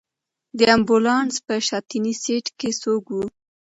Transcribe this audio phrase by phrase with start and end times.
[0.57, 3.17] د امبولانس په شاتني سېټ کې څوک و؟